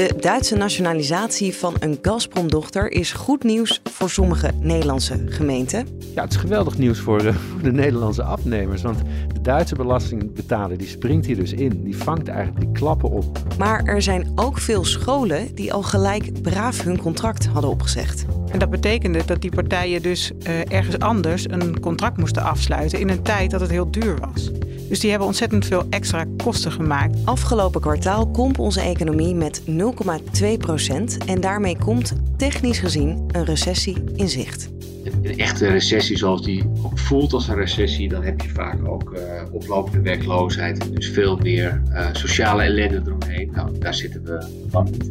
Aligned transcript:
De 0.00 0.14
Duitse 0.20 0.56
nationalisatie 0.56 1.54
van 1.54 1.74
een 1.78 1.98
Gazprom-dochter 2.02 2.92
is 2.92 3.12
goed 3.12 3.44
nieuws 3.44 3.80
voor 3.84 4.10
sommige 4.10 4.50
Nederlandse 4.60 5.24
gemeenten. 5.26 5.86
Ja, 6.14 6.22
het 6.22 6.32
is 6.32 6.36
geweldig 6.36 6.78
nieuws 6.78 6.98
voor, 6.98 7.24
uh, 7.24 7.34
voor 7.34 7.62
de 7.62 7.72
Nederlandse 7.72 8.22
afnemers. 8.22 8.82
Want 8.82 8.98
de 9.34 9.40
Duitse 9.40 9.74
belastingbetaler 9.74 10.78
die 10.78 10.88
springt 10.88 11.26
hier 11.26 11.36
dus 11.36 11.52
in. 11.52 11.84
Die 11.84 11.96
vangt 11.96 12.28
eigenlijk 12.28 12.60
die 12.60 12.72
klappen 12.72 13.10
op. 13.10 13.38
Maar 13.58 13.84
er 13.84 14.02
zijn 14.02 14.32
ook 14.34 14.58
veel 14.58 14.84
scholen 14.84 15.54
die 15.54 15.72
al 15.72 15.82
gelijk 15.82 16.42
braaf 16.42 16.82
hun 16.82 16.98
contract 16.98 17.46
hadden 17.46 17.70
opgezegd. 17.70 18.24
En 18.50 18.58
dat 18.58 18.70
betekende 18.70 19.24
dat 19.24 19.40
die 19.40 19.50
partijen 19.50 20.02
dus 20.02 20.30
uh, 20.30 20.72
ergens 20.72 20.98
anders 20.98 21.44
een 21.48 21.80
contract 21.80 22.16
moesten 22.16 22.42
afsluiten 22.42 23.00
in 23.00 23.08
een 23.08 23.22
tijd 23.22 23.50
dat 23.50 23.60
het 23.60 23.70
heel 23.70 23.90
duur 23.90 24.18
was. 24.32 24.50
Dus 24.90 25.00
die 25.00 25.10
hebben 25.10 25.28
ontzettend 25.28 25.66
veel 25.66 25.86
extra 25.90 26.24
kosten 26.36 26.72
gemaakt. 26.72 27.18
Afgelopen 27.24 27.80
kwartaal 27.80 28.26
komt 28.26 28.58
onze 28.58 28.80
economie 28.80 29.34
met 29.34 29.62
0,2 29.66 30.46
procent. 30.58 31.18
En 31.26 31.40
daarmee 31.40 31.76
komt 31.78 32.12
technisch 32.36 32.78
gezien 32.78 33.24
een 33.28 33.44
recessie 33.44 33.96
in 34.16 34.28
zicht. 34.28 34.68
Een 35.04 35.38
echte 35.38 35.66
recessie 35.66 36.16
zoals 36.16 36.42
die 36.42 36.64
ook 36.82 36.98
voelt 36.98 37.32
als 37.32 37.48
een 37.48 37.54
recessie, 37.54 38.08
dan 38.08 38.22
heb 38.22 38.40
je 38.40 38.48
vaak 38.48 38.88
ook 38.88 39.10
uh, 39.14 39.20
oplopende 39.52 40.00
werkloosheid 40.00 40.78
en 40.78 40.94
dus 40.94 41.08
veel 41.08 41.36
meer 41.36 41.82
uh, 41.88 42.08
sociale 42.12 42.62
ellende 42.62 43.02
eromheen. 43.06 43.50
Nou, 43.54 43.78
daar 43.78 43.94
zitten 43.94 44.24
we 44.24 44.46
van 44.70 44.84
niet. 44.84 45.10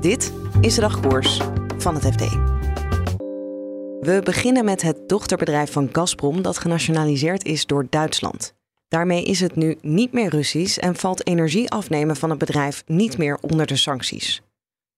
Dit 0.00 0.32
is 0.60 0.74
de 0.74 0.80
dagkoers 0.80 1.40
van 1.78 1.94
het 1.94 2.04
FD. 2.04 2.57
We 4.00 4.20
beginnen 4.24 4.64
met 4.64 4.82
het 4.82 5.08
dochterbedrijf 5.08 5.72
van 5.72 5.88
Gazprom 5.92 6.42
dat 6.42 6.58
genationaliseerd 6.58 7.44
is 7.44 7.66
door 7.66 7.86
Duitsland. 7.90 8.54
Daarmee 8.88 9.24
is 9.24 9.40
het 9.40 9.56
nu 9.56 9.76
niet 9.80 10.12
meer 10.12 10.28
Russisch 10.28 10.78
en 10.78 10.96
valt 10.96 11.26
energie 11.26 11.70
afnemen 11.70 12.16
van 12.16 12.30
het 12.30 12.38
bedrijf 12.38 12.82
niet 12.86 13.18
meer 13.18 13.38
onder 13.40 13.66
de 13.66 13.76
sancties. 13.76 14.42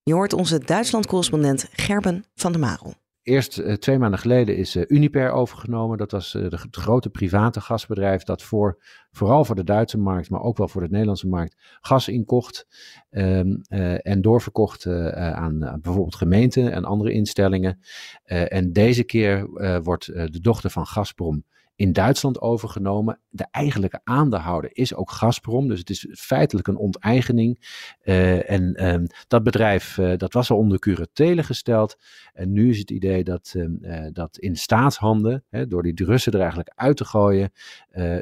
Je 0.02 0.12
hoort 0.12 0.32
onze 0.32 0.58
Duitsland-correspondent 0.58 1.68
Gerben 1.72 2.24
van 2.34 2.52
der 2.52 2.60
Marel. 2.60 2.94
Eerst 3.22 3.58
uh, 3.58 3.72
twee 3.72 3.98
maanden 3.98 4.18
geleden 4.18 4.56
is 4.56 4.76
uh, 4.76 4.84
Uniper 4.86 5.30
overgenomen. 5.30 5.98
Dat 5.98 6.10
was 6.10 6.34
uh, 6.34 6.42
het 6.42 6.76
grote 6.76 7.10
private 7.10 7.60
gasbedrijf 7.60 8.22
dat 8.22 8.42
voor, 8.42 8.82
vooral 9.12 9.44
voor 9.44 9.54
de 9.54 9.64
Duitse 9.64 9.98
markt, 9.98 10.30
maar 10.30 10.40
ook 10.40 10.56
wel 10.56 10.68
voor 10.68 10.80
de 10.80 10.88
Nederlandse 10.90 11.28
markt, 11.28 11.56
gas 11.80 12.08
inkocht 12.08 12.66
um, 13.10 13.60
en 14.02 14.20
doorverkocht 14.20 14.86
aan 14.86 15.58
bijvoorbeeld 15.58 16.14
gemeenten 16.14 16.72
en 16.72 16.84
andere 16.84 17.12
instellingen. 17.12 17.80
en 18.24 18.72
deze 18.72 19.04
keer 19.04 19.48
wordt 19.82 20.06
de 20.06 20.40
dochter 20.40 20.70
van 20.70 20.86
Gazprom 20.86 21.44
in 21.80 21.92
Duitsland 21.92 22.40
overgenomen. 22.40 23.20
De 23.28 23.46
eigenlijke 23.50 24.00
aandeelhouder 24.04 24.70
is 24.72 24.94
ook 24.94 25.10
Gazprom, 25.10 25.68
dus 25.68 25.78
het 25.78 25.90
is 25.90 26.06
feitelijk 26.10 26.68
een 26.68 26.76
onteigening. 26.76 27.58
Uh, 28.04 28.50
en 28.50 28.88
um, 28.88 29.06
dat 29.28 29.42
bedrijf 29.42 29.96
uh, 29.98 30.16
dat 30.16 30.32
was 30.32 30.50
al 30.50 30.56
onder 30.56 30.78
curatele 30.78 31.42
gesteld. 31.42 31.96
En 32.32 32.52
nu 32.52 32.70
is 32.70 32.78
het 32.78 32.90
idee 32.90 33.24
dat, 33.24 33.54
uh, 33.56 34.06
dat 34.12 34.38
in 34.38 34.56
staatshanden, 34.56 35.44
hè, 35.48 35.66
door 35.66 35.82
die 35.82 36.04
Russen 36.04 36.32
er 36.32 36.38
eigenlijk 36.38 36.72
uit 36.74 36.96
te 36.96 37.04
gooien, 37.04 37.52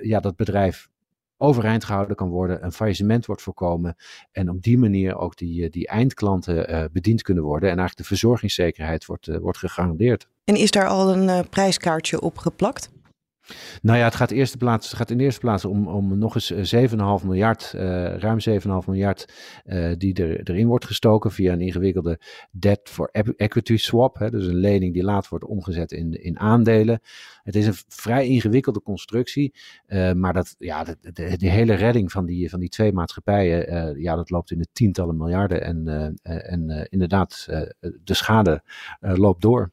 ja, 0.03 0.21
dat 0.21 0.37
bedrijf 0.37 0.89
overeind 1.37 1.85
gehouden 1.85 2.17
kan 2.17 2.29
worden, 2.29 2.65
een 2.65 2.73
faillissement 2.73 3.27
wordt 3.27 3.43
voorkomen 3.43 3.97
en 4.33 4.51
op 4.51 4.63
die 4.63 4.79
manier 4.79 5.17
ook 5.17 5.37
die, 5.37 5.69
die 5.71 5.87
eindklanten 5.87 6.91
bediend 6.93 7.23
kunnen 7.23 7.45
worden 7.45 7.71
en 7.71 7.79
eigenlijk 7.79 8.09
de 8.09 8.15
verzorgingszekerheid 8.15 9.07
wordt, 9.07 9.27
wordt 9.27 9.59
gegarandeerd. 9.59 10.29
En 10.45 10.57
is 10.57 10.71
daar 10.71 10.89
al 10.89 11.17
een 11.17 11.49
prijskaartje 11.49 12.21
op 12.21 12.39
geplakt? 12.39 12.91
Nou 13.83 13.99
ja, 13.99 14.05
het 14.05 14.15
gaat, 14.15 14.31
eerste 14.31 14.57
plaats, 14.57 14.93
gaat 14.93 15.11
in 15.11 15.19
de 15.19 15.25
eerste 15.25 15.41
plaats 15.41 15.65
om, 15.65 15.89
om 15.89 16.19
nog 16.19 16.35
eens 16.35 16.75
7,5 17.21 17.27
miljard, 17.27 17.73
uh, 17.77 18.17
ruim 18.17 18.39
7,5 18.49 18.67
miljard, 18.87 19.33
uh, 19.67 19.93
die 19.99 20.15
er, 20.15 20.51
erin 20.51 20.67
wordt 20.67 20.85
gestoken 20.85 21.33
via 21.33 21.53
een 21.53 21.61
ingewikkelde 21.61 22.21
debt 22.51 22.89
for 22.89 23.09
equity 23.37 23.77
swap. 23.77 24.19
Hè, 24.19 24.31
dus 24.31 24.47
een 24.47 24.55
lening 24.55 24.93
die 24.93 25.03
later 25.03 25.31
wordt 25.31 25.45
omgezet 25.45 25.93
in, 25.93 26.23
in 26.23 26.39
aandelen. 26.39 27.01
Het 27.43 27.57
is 27.57 27.67
een 27.67 27.77
vrij 27.89 28.27
ingewikkelde 28.27 28.83
constructie, 28.83 29.55
maar 30.15 30.33
dat, 30.33 30.55
ja, 30.59 30.85
de, 30.85 30.97
de, 31.01 31.37
de, 31.37 31.51
hele 31.51 31.75
redding 31.75 32.13
van 32.13 32.27
die, 32.27 32.51
van 32.51 32.61
die 32.61 32.69
twee 32.69 32.93
maatschappijen, 32.93 34.01
ja, 34.01 34.15
dat 34.17 34.31
loopt 34.31 34.51
in 34.51 34.59
de 34.59 34.69
tientallen 34.73 35.17
miljarden. 35.17 35.63
En, 35.63 36.17
en 36.23 36.87
inderdaad, 36.91 37.47
de 38.05 38.15
schade 38.15 38.63
loopt 39.01 39.43
door. 39.43 39.71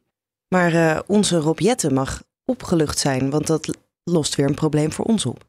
Maar 0.47 1.03
onze 1.07 1.37
Rob 1.37 1.59
mag 1.91 2.23
opgelucht 2.45 2.97
zijn, 2.97 3.29
want 3.29 3.47
dat 3.47 3.77
lost 4.03 4.35
weer 4.35 4.45
een 4.45 4.55
probleem 4.55 4.91
voor 4.91 5.05
ons 5.05 5.25
op. 5.25 5.45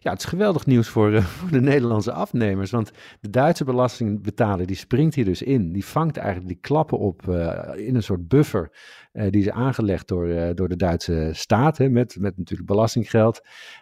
Ja, 0.00 0.10
het 0.10 0.18
is 0.18 0.24
geweldig 0.24 0.66
nieuws 0.66 0.88
voor, 0.88 1.12
uh, 1.12 1.24
voor, 1.36 1.50
de 1.50 1.60
Nederlandse 1.60 2.12
afnemers. 2.12 2.70
Want 2.70 2.90
de 3.20 3.30
Duitse 3.30 3.64
belastingbetaler 3.64 4.66
die 4.66 4.76
springt 4.76 5.14
hier 5.14 5.24
dus 5.24 5.42
in. 5.42 5.72
Die 5.72 5.84
vangt 5.84 6.16
eigenlijk 6.16 6.48
die 6.48 6.58
klappen 6.60 6.98
op 6.98 7.26
uh, 7.28 7.58
in 7.76 7.94
een 7.94 8.02
soort 8.02 8.28
buffer. 8.28 8.70
Uh, 9.12 9.30
die 9.30 9.40
is 9.40 9.50
aangelegd 9.50 10.08
door, 10.08 10.54
door 10.54 10.68
de 10.68 10.76
Duitse 10.76 11.30
staat. 11.32 11.78
Hè, 11.78 11.88
met, 11.88 12.16
met 12.18 12.36
natuurlijk 12.36 12.68
belastinggeld. 12.68 13.40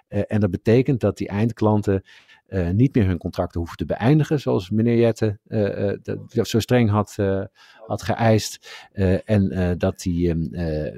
en 0.08 0.40
dat 0.40 0.50
betekent 0.50 1.00
dat 1.00 1.16
die 1.16 1.28
eindklanten 1.28 2.02
uh, 2.48 2.70
niet 2.70 2.94
meer 2.94 3.06
hun 3.06 3.19
contracten 3.19 3.60
hoeven 3.60 3.76
te 3.76 3.84
beëindigen, 3.84 4.41
zoals 4.41 4.70
meneer 4.70 4.98
Jette 4.98 5.38
uh, 5.48 5.92
uh, 6.34 6.44
zo 6.44 6.60
streng 6.60 6.91
had, 6.91 7.16
had 7.86 8.03
geëist. 8.03 8.69
en 9.25 9.75
dat 9.78 9.98
die, 9.98 10.31
um, 10.31 10.48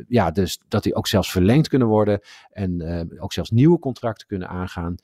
ja, 0.08 0.30
dus 0.30 0.60
dat 0.68 0.82
die 0.82 0.94
ook 0.94 1.06
zelfs 1.06 1.30
verlengd 1.30 1.68
kunnen 1.68 1.88
worden 1.88 2.20
en 2.50 2.82
ook 3.20 3.32
zelfs 3.32 3.50
nieuwe 3.50 3.78
contracten 3.78 4.26
kunnen 4.26 4.48
aangaan 4.48 4.94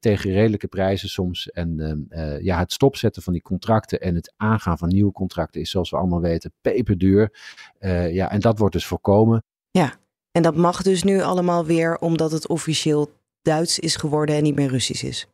tegen 0.00 0.32
redelijke 0.32 0.66
prijzen 0.66 1.08
soms. 1.08 1.50
En 1.50 1.80
ehm, 2.10 2.42
ja, 2.42 2.58
het 2.58 2.72
stopzetten 2.72 3.22
van 3.22 3.32
die 3.32 3.42
contracten 3.42 4.00
en 4.00 4.14
het 4.14 4.32
aangaan 4.36 4.78
van 4.78 4.88
nieuwe 4.88 5.12
contracten 5.12 5.60
is, 5.60 5.70
zoals 5.70 5.90
we 5.90 5.96
allemaal 5.96 6.20
weten, 6.20 6.52
peperduur. 6.60 7.32
ja, 8.10 8.30
en 8.30 8.40
dat 8.40 8.58
wordt 8.58 8.74
dus 8.74 8.86
voorkomen. 8.86 9.44
Ja, 9.70 9.94
en 10.32 10.42
dat 10.42 10.56
mag 10.56 10.82
dus 10.82 11.02
nu 11.02 11.20
allemaal 11.20 11.64
weer 11.64 11.98
omdat 11.98 12.32
het 12.32 12.48
officieel 12.48 13.10
Duits 13.42 13.78
is 13.78 13.96
geworden 13.96 14.36
en 14.36 14.42
niet 14.42 14.54
meer 14.54 14.68
Russisch 14.68 15.04
is. 15.04 15.26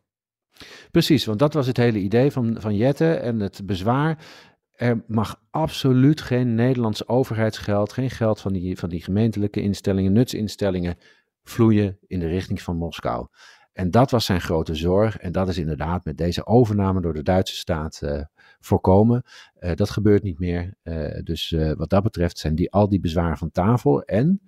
Precies, 0.91 1.25
want 1.25 1.39
dat 1.39 1.53
was 1.53 1.67
het 1.67 1.77
hele 1.77 1.99
idee 1.99 2.31
van, 2.31 2.55
van 2.59 2.75
Jette 2.75 3.13
en 3.13 3.39
het 3.39 3.61
bezwaar. 3.65 4.25
Er 4.71 5.03
mag 5.07 5.41
absoluut 5.49 6.21
geen 6.21 6.55
Nederlands 6.55 7.07
overheidsgeld, 7.07 7.93
geen 7.93 8.09
geld 8.09 8.41
van 8.41 8.53
die, 8.53 8.77
van 8.77 8.89
die 8.89 9.03
gemeentelijke 9.03 9.61
instellingen, 9.61 10.13
nutsinstellingen, 10.13 10.97
vloeien 11.43 11.97
in 12.07 12.19
de 12.19 12.27
richting 12.27 12.61
van 12.61 12.77
Moskou. 12.77 13.27
En 13.73 13.91
dat 13.91 14.11
was 14.11 14.25
zijn 14.25 14.41
grote 14.41 14.75
zorg. 14.75 15.17
En 15.17 15.31
dat 15.31 15.47
is 15.47 15.57
inderdaad 15.57 16.05
met 16.05 16.17
deze 16.17 16.45
overname 16.45 17.01
door 17.01 17.13
de 17.13 17.23
Duitse 17.23 17.55
staat 17.55 18.01
uh, 18.03 18.21
voorkomen. 18.59 19.23
Uh, 19.59 19.71
dat 19.75 19.89
gebeurt 19.89 20.23
niet 20.23 20.39
meer. 20.39 20.73
Uh, 20.83 21.19
dus 21.23 21.55
wat 21.75 21.89
dat 21.89 22.03
betreft 22.03 22.37
zijn 22.37 22.55
die, 22.55 22.71
al 22.71 22.89
die 22.89 22.99
bezwaren 22.99 23.37
van 23.37 23.51
tafel. 23.51 24.03
En 24.03 24.41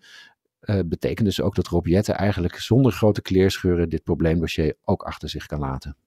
betekent 0.86 1.28
dus 1.28 1.42
ook 1.42 1.56
dat 1.56 1.68
Rob 1.68 1.88
Jette 1.88 2.12
eigenlijk 2.14 2.56
zonder 2.56 2.92
grote 2.92 3.22
kleerscheuren 3.22 3.90
dit 3.90 4.04
probleemdossier 4.04 4.76
ook 4.84 5.04
achter 5.04 5.30
zich 5.30 5.46
kan 5.46 5.60
laten. 5.60 5.98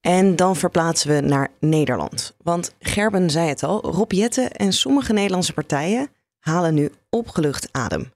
En 0.00 0.36
dan 0.36 0.56
verplaatsen 0.56 1.14
we 1.14 1.20
naar 1.20 1.48
Nederland. 1.60 2.36
Want 2.42 2.74
Gerben 2.78 3.30
zei 3.30 3.48
het 3.48 3.62
al, 3.62 3.80
Rob 3.80 4.12
Jette 4.12 4.42
en 4.42 4.72
sommige 4.72 5.12
Nederlandse 5.12 5.52
partijen 5.52 6.08
halen 6.38 6.74
nu 6.74 6.90
opgelucht 7.10 7.68
adem. 7.72 8.12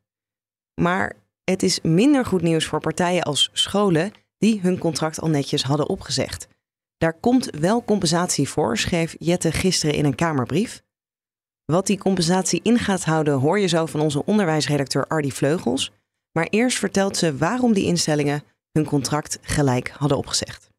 Maar 0.74 1.16
het 1.44 1.62
is 1.62 1.80
minder 1.80 2.24
goed 2.24 2.42
nieuws 2.42 2.64
voor 2.64 2.80
partijen 2.80 3.22
als 3.22 3.50
scholen 3.52 4.12
die 4.38 4.60
hun 4.60 4.78
contract 4.78 5.20
al 5.20 5.28
netjes 5.28 5.62
hadden 5.62 5.88
opgezegd. 5.88 6.48
Daar 6.96 7.20
komt 7.20 7.50
wel 7.50 7.84
compensatie 7.84 8.48
voor, 8.48 8.78
schreef 8.78 9.16
Jette 9.18 9.52
gisteren 9.52 9.94
in 9.94 10.04
een 10.04 10.14
Kamerbrief. 10.14 10.82
Wat 11.72 11.86
die 11.86 11.98
compensatie 11.98 12.60
in 12.62 12.78
gaat 12.78 13.04
houden, 13.04 13.34
hoor 13.34 13.58
je 13.58 13.66
zo 13.66 13.86
van 13.86 14.00
onze 14.00 14.24
onderwijsredacteur 14.24 15.06
Ardy 15.06 15.30
Vleugels. 15.30 15.92
Maar 16.32 16.46
eerst 16.50 16.78
vertelt 16.78 17.16
ze 17.16 17.36
waarom 17.36 17.72
die 17.72 17.84
instellingen 17.84 18.42
hun 18.72 18.84
contract 18.84 19.38
gelijk 19.42 19.88
hadden 19.88 20.18
opgezegd. 20.18 20.70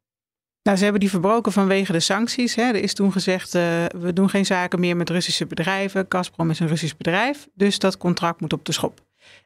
Nou, 0.64 0.78
ze 0.78 0.84
hebben 0.84 1.02
die 1.02 1.10
verbroken 1.10 1.52
vanwege 1.52 1.92
de 1.92 2.00
sancties. 2.00 2.56
Hè. 2.56 2.64
Er 2.64 2.76
is 2.76 2.94
toen 2.94 3.12
gezegd, 3.12 3.56
uh, 3.56 3.86
we 3.86 4.14
doen 4.14 4.30
geen 4.30 4.46
zaken 4.46 4.80
meer 4.80 4.98
met 4.98 5.10
Russische 5.10 5.46
bedrijven. 5.46 6.06
Gazprom 6.10 6.50
is 6.50 6.60
een 6.60 6.68
Russisch 6.68 6.98
bedrijf, 6.98 7.48
dus 7.54 7.80
dat 7.80 7.98
contract 7.98 8.42
moet 8.42 8.54
op 8.54 8.66
de 8.66 8.72
schop. 8.72 9.02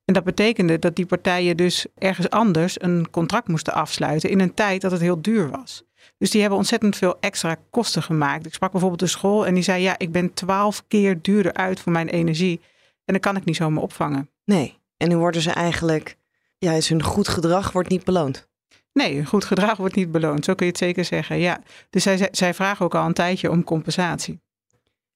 En 0.05 0.13
dat 0.13 0.23
betekende 0.23 0.79
dat 0.79 0.95
die 0.95 1.05
partijen 1.05 1.57
dus 1.57 1.85
ergens 1.97 2.29
anders 2.29 2.81
een 2.81 3.09
contract 3.09 3.47
moesten 3.47 3.73
afsluiten 3.73 4.29
in 4.29 4.39
een 4.39 4.53
tijd 4.53 4.81
dat 4.81 4.91
het 4.91 5.01
heel 5.01 5.21
duur 5.21 5.49
was. 5.49 5.83
Dus 6.17 6.31
die 6.31 6.41
hebben 6.41 6.59
ontzettend 6.59 6.95
veel 6.95 7.17
extra 7.19 7.57
kosten 7.69 8.03
gemaakt. 8.03 8.45
Ik 8.45 8.53
sprak 8.53 8.71
bijvoorbeeld 8.71 9.01
de 9.01 9.07
school 9.07 9.45
en 9.45 9.53
die 9.53 9.63
zei: 9.63 9.81
Ja, 9.81 9.95
ik 9.97 10.11
ben 10.11 10.33
twaalf 10.33 10.83
keer 10.87 11.21
duurder 11.21 11.53
uit 11.53 11.79
voor 11.79 11.91
mijn 11.91 12.09
energie. 12.09 12.59
En 13.05 13.13
dat 13.13 13.21
kan 13.21 13.35
ik 13.35 13.45
niet 13.45 13.55
zomaar 13.55 13.83
opvangen. 13.83 14.29
Nee, 14.45 14.77
en 14.97 15.09
nu 15.09 15.17
worden 15.17 15.41
ze 15.41 15.51
eigenlijk, 15.51 16.17
ja, 16.57 16.71
is 16.71 16.89
hun 16.89 17.03
goed 17.03 17.27
gedrag 17.27 17.71
wordt 17.71 17.89
niet 17.89 18.03
beloond. 18.03 18.47
Nee, 18.93 19.25
goed 19.25 19.45
gedrag 19.45 19.77
wordt 19.77 19.95
niet 19.95 20.11
beloond. 20.11 20.45
Zo 20.45 20.53
kun 20.53 20.65
je 20.65 20.71
het 20.71 20.81
zeker 20.81 21.05
zeggen. 21.05 21.37
Ja. 21.37 21.61
Dus 21.89 22.03
zij, 22.03 22.27
zij 22.31 22.53
vragen 22.53 22.85
ook 22.85 22.95
al 22.95 23.05
een 23.05 23.13
tijdje 23.13 23.51
om 23.51 23.63
compensatie. 23.63 24.39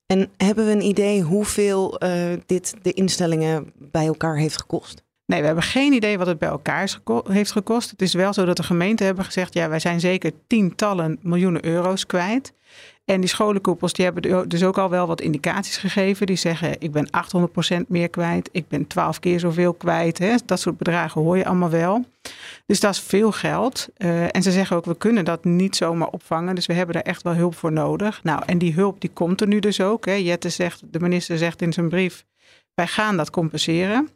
En 0.05 0.31
hebben 0.37 0.65
we 0.65 0.71
een 0.71 0.85
idee 0.85 1.21
hoeveel 1.21 2.03
uh, 2.03 2.33
dit 2.45 2.73
de 2.81 2.93
instellingen 2.93 3.73
bij 3.75 4.05
elkaar 4.05 4.37
heeft 4.37 4.57
gekost? 4.57 5.03
Nee, 5.31 5.39
we 5.39 5.45
hebben 5.45 5.63
geen 5.63 5.93
idee 5.93 6.17
wat 6.17 6.27
het 6.27 6.39
bij 6.39 6.49
elkaar 6.49 6.97
heeft 7.27 7.51
gekost. 7.51 7.89
Het 7.89 8.01
is 8.01 8.13
wel 8.13 8.33
zo 8.33 8.45
dat 8.45 8.57
de 8.57 8.63
gemeenten 8.63 9.05
hebben 9.05 9.25
gezegd: 9.25 9.53
ja, 9.53 9.69
wij 9.69 9.79
zijn 9.79 9.99
zeker 9.99 10.31
tientallen 10.47 11.19
miljoenen 11.21 11.65
euro's 11.65 12.05
kwijt. 12.05 12.53
En 13.05 13.19
die 13.19 13.29
scholenkoepels 13.29 13.93
die 13.93 14.05
hebben 14.05 14.49
dus 14.49 14.63
ook 14.63 14.77
al 14.77 14.89
wel 14.89 15.07
wat 15.07 15.21
indicaties 15.21 15.77
gegeven. 15.77 16.25
Die 16.25 16.35
zeggen, 16.35 16.75
ik 16.79 16.91
ben 16.91 17.09
800% 17.81 17.87
meer 17.87 18.09
kwijt. 18.09 18.49
Ik 18.51 18.67
ben 18.67 18.87
12 18.87 19.19
keer 19.19 19.39
zoveel 19.39 19.73
kwijt. 19.73 20.17
Hè. 20.17 20.35
Dat 20.45 20.59
soort 20.59 20.77
bedragen 20.77 21.21
hoor 21.21 21.37
je 21.37 21.45
allemaal 21.45 21.69
wel. 21.69 22.05
Dus 22.65 22.79
dat 22.79 22.93
is 22.93 22.99
veel 22.99 23.31
geld. 23.31 23.87
Uh, 23.97 24.35
en 24.35 24.43
ze 24.43 24.51
zeggen 24.51 24.75
ook, 24.75 24.85
we 24.85 24.97
kunnen 24.97 25.25
dat 25.25 25.43
niet 25.43 25.75
zomaar 25.75 26.07
opvangen. 26.07 26.55
Dus 26.55 26.65
we 26.65 26.73
hebben 26.73 26.93
daar 26.95 27.03
echt 27.03 27.21
wel 27.21 27.33
hulp 27.33 27.55
voor 27.55 27.71
nodig. 27.71 28.23
Nou, 28.23 28.43
en 28.45 28.57
die 28.57 28.73
hulp 28.73 29.01
die 29.01 29.11
komt 29.13 29.41
er 29.41 29.47
nu 29.47 29.59
dus 29.59 29.81
ook. 29.81 30.05
Hè. 30.05 30.13
Jette 30.13 30.49
zegt, 30.49 30.81
de 30.85 30.99
minister 30.99 31.37
zegt 31.37 31.61
in 31.61 31.73
zijn 31.73 31.89
brief, 31.89 32.25
wij 32.73 32.87
gaan 32.87 33.17
dat 33.17 33.29
compenseren. 33.29 34.09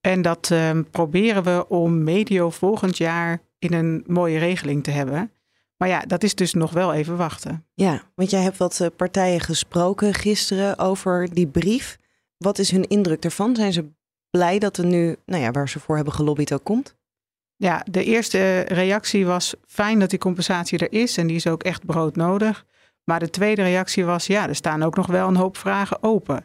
En 0.00 0.22
dat 0.22 0.50
uh, 0.52 0.78
proberen 0.90 1.42
we 1.42 1.68
om 1.68 2.04
medio 2.04 2.50
volgend 2.50 2.96
jaar 2.96 3.42
in 3.58 3.72
een 3.72 4.04
mooie 4.06 4.38
regeling 4.38 4.84
te 4.84 4.90
hebben. 4.90 5.30
Maar 5.76 5.88
ja, 5.88 6.00
dat 6.00 6.22
is 6.22 6.34
dus 6.34 6.54
nog 6.54 6.72
wel 6.72 6.92
even 6.92 7.16
wachten. 7.16 7.66
Ja, 7.74 8.02
want 8.14 8.30
jij 8.30 8.42
hebt 8.42 8.56
wat 8.56 8.80
eh, 8.80 8.86
partijen 8.96 9.40
gesproken 9.40 10.14
gisteren 10.14 10.78
over 10.78 11.34
die 11.34 11.46
brief. 11.46 11.98
Wat 12.36 12.58
is 12.58 12.70
hun 12.70 12.88
indruk 12.88 13.24
ervan? 13.24 13.56
Zijn 13.56 13.72
ze 13.72 13.90
blij 14.30 14.58
dat 14.58 14.76
er 14.76 14.86
nu, 14.86 15.16
nou 15.26 15.42
ja, 15.42 15.50
waar 15.50 15.68
ze 15.68 15.80
voor 15.80 15.96
hebben 15.96 16.14
gelobbyd 16.14 16.52
ook 16.52 16.64
komt? 16.64 16.96
Ja, 17.56 17.84
de 17.90 18.04
eerste 18.04 18.60
reactie 18.60 19.26
was 19.26 19.54
fijn 19.66 19.98
dat 19.98 20.10
die 20.10 20.18
compensatie 20.18 20.78
er 20.78 20.92
is 20.92 21.16
en 21.16 21.26
die 21.26 21.36
is 21.36 21.46
ook 21.46 21.62
echt 21.62 21.86
broodnodig. 21.86 22.64
Maar 23.04 23.18
de 23.18 23.30
tweede 23.30 23.62
reactie 23.62 24.04
was, 24.04 24.26
ja, 24.26 24.48
er 24.48 24.54
staan 24.54 24.82
ook 24.82 24.96
nog 24.96 25.06
wel 25.06 25.28
een 25.28 25.36
hoop 25.36 25.56
vragen 25.56 26.02
open. 26.02 26.44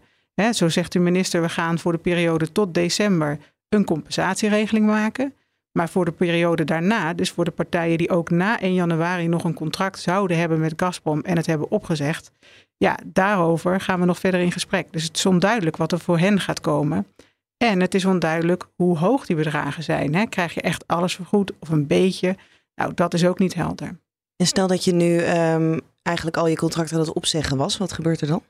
Zo 0.53 0.69
zegt 0.69 0.91
de 0.91 0.99
minister, 0.99 1.41
we 1.41 1.49
gaan 1.49 1.79
voor 1.79 1.91
de 1.91 1.97
periode 1.97 2.51
tot 2.51 2.73
december 2.73 3.39
een 3.69 3.85
compensatieregeling 3.85 4.85
maken. 4.85 5.33
Maar 5.71 5.89
voor 5.89 6.05
de 6.05 6.11
periode 6.11 6.63
daarna, 6.63 7.13
dus 7.13 7.31
voor 7.31 7.45
de 7.45 7.51
partijen 7.51 7.97
die 7.97 8.09
ook 8.09 8.29
na 8.29 8.59
1 8.59 8.73
januari 8.73 9.27
nog 9.27 9.43
een 9.43 9.53
contract 9.53 9.99
zouden 9.99 10.37
hebben 10.37 10.59
met 10.59 10.73
Gazprom 10.75 11.21
en 11.21 11.37
het 11.37 11.45
hebben 11.45 11.71
opgezegd, 11.71 12.31
ja, 12.77 12.97
daarover 13.05 13.81
gaan 13.81 13.99
we 13.99 14.05
nog 14.05 14.19
verder 14.19 14.39
in 14.39 14.51
gesprek. 14.51 14.87
Dus 14.91 15.03
het 15.03 15.17
is 15.17 15.25
onduidelijk 15.25 15.77
wat 15.77 15.91
er 15.91 15.99
voor 15.99 16.19
hen 16.19 16.39
gaat 16.39 16.61
komen. 16.61 17.07
En 17.57 17.81
het 17.81 17.93
is 17.93 18.05
onduidelijk 18.05 18.67
hoe 18.75 18.97
hoog 18.97 19.25
die 19.25 19.35
bedragen 19.35 19.83
zijn. 19.83 20.29
Krijg 20.29 20.53
je 20.53 20.61
echt 20.61 20.87
alles 20.87 21.15
vergoed 21.15 21.51
of 21.59 21.69
een 21.69 21.87
beetje? 21.87 22.35
Nou, 22.75 22.93
dat 22.93 23.13
is 23.13 23.25
ook 23.25 23.39
niet 23.39 23.53
helder. 23.53 23.99
En 24.35 24.47
stel 24.47 24.67
dat 24.67 24.83
je 24.83 24.93
nu 24.93 25.19
um, 25.19 25.81
eigenlijk 26.01 26.37
al 26.37 26.47
je 26.47 26.55
contract 26.55 26.93
aan 26.93 26.99
het 26.99 27.13
opzeggen 27.13 27.57
was, 27.57 27.77
wat 27.77 27.91
gebeurt 27.91 28.21
er 28.21 28.27
dan? 28.27 28.43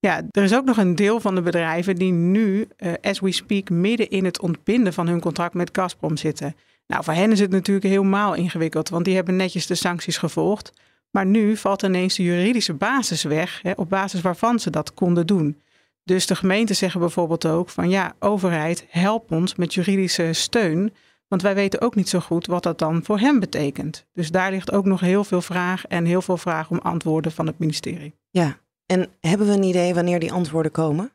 Ja, 0.00 0.22
er 0.30 0.42
is 0.42 0.54
ook 0.54 0.64
nog 0.64 0.76
een 0.76 0.94
deel 0.94 1.20
van 1.20 1.34
de 1.34 1.42
bedrijven 1.42 1.96
die 1.96 2.12
nu, 2.12 2.68
uh, 2.78 2.92
as 3.00 3.20
we 3.20 3.32
speak, 3.32 3.70
midden 3.70 4.10
in 4.10 4.24
het 4.24 4.40
ontbinden 4.40 4.92
van 4.92 5.08
hun 5.08 5.20
contract 5.20 5.54
met 5.54 5.70
Gazprom 5.72 6.16
zitten. 6.16 6.56
Nou, 6.86 7.04
voor 7.04 7.14
hen 7.14 7.32
is 7.32 7.40
het 7.40 7.50
natuurlijk 7.50 7.86
helemaal 7.86 8.34
ingewikkeld, 8.34 8.88
want 8.88 9.04
die 9.04 9.14
hebben 9.14 9.36
netjes 9.36 9.66
de 9.66 9.74
sancties 9.74 10.16
gevolgd. 10.16 10.72
Maar 11.10 11.26
nu 11.26 11.56
valt 11.56 11.82
ineens 11.82 12.16
de 12.16 12.22
juridische 12.22 12.74
basis 12.74 13.22
weg, 13.22 13.60
hè, 13.62 13.72
op 13.76 13.88
basis 13.88 14.20
waarvan 14.20 14.58
ze 14.58 14.70
dat 14.70 14.94
konden 14.94 15.26
doen. 15.26 15.60
Dus 16.04 16.26
de 16.26 16.36
gemeenten 16.36 16.76
zeggen 16.76 17.00
bijvoorbeeld 17.00 17.46
ook 17.46 17.68
van 17.68 17.88
ja, 17.88 18.14
overheid, 18.18 18.86
help 18.88 19.30
ons 19.30 19.54
met 19.54 19.74
juridische 19.74 20.32
steun. 20.32 20.94
Want 21.28 21.42
wij 21.42 21.54
weten 21.54 21.80
ook 21.80 21.94
niet 21.94 22.08
zo 22.08 22.20
goed 22.20 22.46
wat 22.46 22.62
dat 22.62 22.78
dan 22.78 23.04
voor 23.04 23.18
hen 23.18 23.40
betekent. 23.40 24.06
Dus 24.12 24.30
daar 24.30 24.50
ligt 24.50 24.72
ook 24.72 24.84
nog 24.84 25.00
heel 25.00 25.24
veel 25.24 25.40
vraag 25.42 25.86
en 25.86 26.04
heel 26.04 26.22
veel 26.22 26.36
vraag 26.36 26.70
om 26.70 26.78
antwoorden 26.78 27.32
van 27.32 27.46
het 27.46 27.58
ministerie. 27.58 28.14
Ja, 28.30 28.58
en 28.92 29.08
hebben 29.20 29.46
we 29.46 29.52
een 29.52 29.62
idee 29.62 29.94
wanneer 29.94 30.18
die 30.18 30.32
antwoorden 30.32 30.72
komen? 30.72 31.12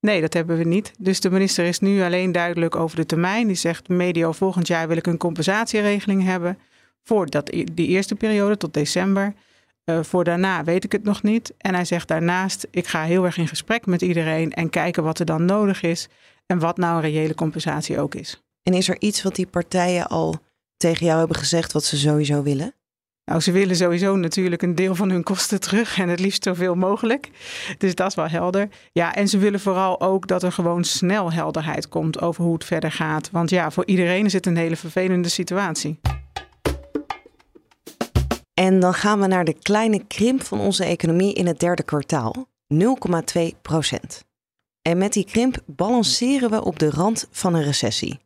Nee, 0.00 0.20
dat 0.20 0.34
hebben 0.34 0.56
we 0.56 0.64
niet. 0.64 0.92
Dus 0.98 1.20
de 1.20 1.30
minister 1.30 1.64
is 1.64 1.80
nu 1.80 2.02
alleen 2.02 2.32
duidelijk 2.32 2.76
over 2.76 2.96
de 2.96 3.06
termijn. 3.06 3.46
Die 3.46 3.56
zegt 3.56 3.88
medio 3.88 4.32
volgend 4.32 4.66
jaar 4.66 4.88
wil 4.88 4.96
ik 4.96 5.06
een 5.06 5.16
compensatieregeling 5.16 6.24
hebben 6.24 6.58
voor 7.02 7.26
dat, 7.26 7.46
die 7.46 7.86
eerste 7.86 8.14
periode 8.14 8.56
tot 8.56 8.74
december. 8.74 9.34
Uh, 9.84 10.02
voor 10.02 10.24
daarna 10.24 10.64
weet 10.64 10.84
ik 10.84 10.92
het 10.92 11.02
nog 11.02 11.22
niet. 11.22 11.54
En 11.58 11.74
hij 11.74 11.84
zegt 11.84 12.08
daarnaast, 12.08 12.66
ik 12.70 12.86
ga 12.86 13.02
heel 13.02 13.24
erg 13.24 13.36
in 13.36 13.48
gesprek 13.48 13.86
met 13.86 14.02
iedereen 14.02 14.52
en 14.52 14.70
kijken 14.70 15.02
wat 15.02 15.18
er 15.18 15.26
dan 15.26 15.44
nodig 15.44 15.82
is 15.82 16.08
en 16.46 16.58
wat 16.58 16.76
nou 16.76 16.94
een 16.94 17.10
reële 17.10 17.34
compensatie 17.34 18.00
ook 18.00 18.14
is. 18.14 18.42
En 18.62 18.74
is 18.74 18.88
er 18.88 19.00
iets 19.00 19.22
wat 19.22 19.34
die 19.34 19.46
partijen 19.46 20.06
al 20.06 20.38
tegen 20.76 21.06
jou 21.06 21.18
hebben 21.18 21.36
gezegd 21.36 21.72
wat 21.72 21.84
ze 21.84 21.96
sowieso 21.98 22.42
willen? 22.42 22.74
Nou, 23.30 23.42
ze 23.42 23.52
willen 23.52 23.76
sowieso 23.76 24.16
natuurlijk 24.16 24.62
een 24.62 24.74
deel 24.74 24.94
van 24.94 25.10
hun 25.10 25.22
kosten 25.22 25.60
terug 25.60 25.98
en 25.98 26.08
het 26.08 26.20
liefst 26.20 26.42
zoveel 26.42 26.74
mogelijk. 26.74 27.30
Dus 27.78 27.94
dat 27.94 28.08
is 28.08 28.14
wel 28.14 28.28
helder. 28.28 28.68
Ja, 28.92 29.14
en 29.14 29.28
ze 29.28 29.38
willen 29.38 29.60
vooral 29.60 30.00
ook 30.00 30.26
dat 30.26 30.42
er 30.42 30.52
gewoon 30.52 30.84
snel 30.84 31.32
helderheid 31.32 31.88
komt 31.88 32.20
over 32.20 32.44
hoe 32.44 32.52
het 32.52 32.64
verder 32.64 32.92
gaat. 32.92 33.30
Want 33.30 33.50
ja, 33.50 33.70
voor 33.70 33.86
iedereen 33.86 34.24
is 34.24 34.32
het 34.32 34.46
een 34.46 34.56
hele 34.56 34.76
vervelende 34.76 35.28
situatie. 35.28 36.00
En 38.54 38.80
dan 38.80 38.94
gaan 38.94 39.20
we 39.20 39.26
naar 39.26 39.44
de 39.44 39.58
kleine 39.62 40.04
krimp 40.06 40.42
van 40.42 40.60
onze 40.60 40.84
economie 40.84 41.34
in 41.34 41.46
het 41.46 41.60
derde 41.60 41.82
kwartaal, 41.82 42.48
0,2 42.74 42.80
procent. 43.62 44.24
En 44.82 44.98
met 44.98 45.12
die 45.12 45.24
krimp 45.24 45.56
balanceren 45.66 46.50
we 46.50 46.64
op 46.64 46.78
de 46.78 46.90
rand 46.90 47.28
van 47.30 47.54
een 47.54 47.64
recessie. 47.64 48.18